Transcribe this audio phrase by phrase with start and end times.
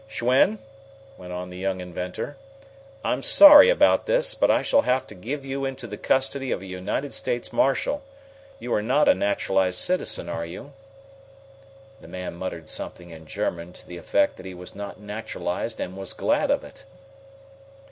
[0.09, 0.57] Schwen,"
[1.15, 2.35] went on the young inventor,
[3.03, 6.63] "I'm sorry about this, but I shall have to give you into the custody of
[6.63, 8.01] a United States marshal.
[8.57, 10.73] You are not a naturalized citizen, are you?"
[11.99, 15.95] The man muttered something in German to the effect that he was not naturalized and
[15.95, 16.83] was glad of it.